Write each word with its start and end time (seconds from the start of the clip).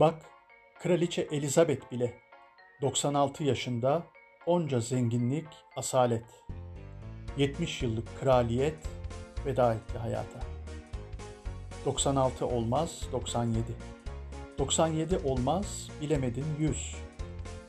Bak, 0.00 0.14
Kraliçe 0.82 1.22
Elizabeth 1.22 1.92
bile 1.92 2.14
96 2.82 3.44
yaşında 3.44 4.02
onca 4.46 4.80
zenginlik, 4.80 5.46
asalet. 5.76 6.24
70 7.36 7.82
yıllık 7.82 8.20
kraliyet 8.20 8.76
veda 9.46 9.74
etti 9.74 9.98
hayata. 9.98 10.40
96 11.84 12.46
olmaz, 12.46 13.02
97. 13.12 13.62
97 14.58 15.18
olmaz, 15.18 15.88
bilemedin 16.00 16.46
100. 16.58 16.96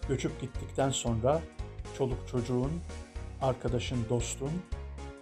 Göçüp 0.08 0.42
gittikten 0.42 0.90
sonra 0.90 1.42
çoluk 1.98 2.28
çocuğun, 2.28 2.72
arkadaşın, 3.42 4.06
dostun 4.10 4.52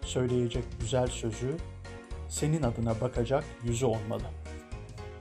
söyleyecek 0.02 0.64
güzel 0.80 1.08
sözü, 1.08 1.58
senin 2.30 2.64
adına 2.64 3.02
bakacak 3.02 3.44
yüzü 3.64 3.86
olmalı. 3.86 4.45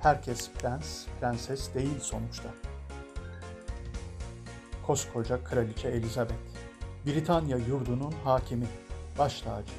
Herkes 0.05 0.51
prens, 0.51 1.07
prenses 1.21 1.75
değil 1.75 2.01
sonuçta. 2.01 2.49
Koskoca 4.87 5.45
Kraliçe 5.45 5.89
Elizabeth, 5.89 6.39
Britanya 7.07 7.57
yurdunun 7.57 8.13
hakimi, 8.25 8.67
baş 9.19 9.41
tacı, 9.41 9.73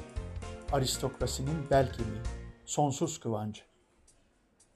aristokrasinin 0.72 1.70
bel 1.70 1.92
kemiği, 1.92 2.20
sonsuz 2.64 3.20
kıvancı. 3.20 3.62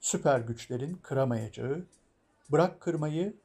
Süper 0.00 0.40
güçlerin 0.40 0.94
kıramayacağı, 0.94 1.86
bırak 2.52 2.80
kırmayı, 2.80 3.40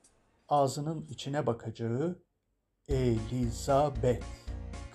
ağzının 0.49 1.07
içine 1.09 1.45
bakacağı 1.45 2.19
Elizabeth, 2.87 4.25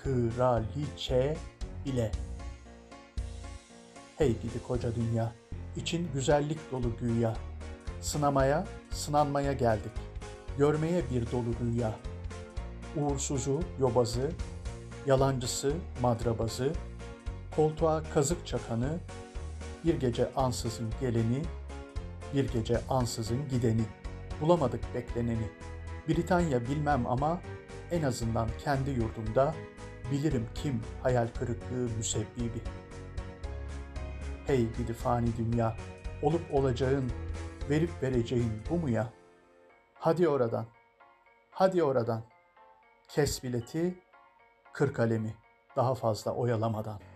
kraliçe 0.03 1.37
bile. 1.85 2.13
Hey 4.17 4.29
gidi 4.29 4.63
koca 4.69 4.95
dünya, 4.95 5.33
için 5.77 6.09
güzellik 6.15 6.73
dolu 6.73 6.97
güya. 7.01 7.37
Sınamaya, 8.01 8.67
sınanmaya 8.91 9.53
geldik. 9.53 9.93
Görmeye 10.59 11.03
bir 11.11 11.31
dolu 11.33 11.55
rüya. 11.61 11.95
Uğursuzu, 12.97 13.61
yobazı, 13.81 14.31
yalancısı, 15.07 15.73
madrabazı, 16.03 16.73
koltuğa 17.57 18.03
kazık 18.15 18.47
çakanı, 18.47 18.99
bir 19.85 19.95
gece 19.95 20.35
ansızın 20.35 20.91
geleni, 21.01 21.43
bir 22.35 22.53
gece 22.53 22.81
ansızın 22.89 23.49
gideni. 23.49 23.83
Bulamadık 24.41 24.95
bekleneni. 24.95 25.49
Britanya 26.09 26.63
bilmem 26.63 27.07
ama 27.07 27.41
en 27.91 28.03
azından 28.03 28.49
kendi 28.65 28.91
yurdumda 28.91 29.55
bilirim 30.13 30.47
kim 30.55 30.81
hayal 31.03 31.29
kırıklığı 31.39 31.89
müsebbibi. 31.97 32.61
Hey 34.51 34.67
gidi 34.79 34.93
fani 34.93 35.37
dünya, 35.37 35.77
olup 36.23 36.55
olacağın, 36.55 37.13
verip 37.71 37.91
vereceğin 38.03 38.63
bu 38.71 38.77
mu 38.77 38.91
ya? 38.91 39.13
Hadi 39.95 40.29
oradan, 40.29 40.67
hadi 41.51 41.83
oradan. 41.83 42.23
Kes 43.09 43.45
bileti, 43.45 43.99
kır 44.73 44.93
kalemi, 44.93 45.35
daha 45.77 45.95
fazla 45.95 46.35
oyalamadan.'' 46.35 47.10